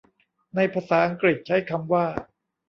[0.55, 2.05] ในภาษาอังกฤษใช้คำว่า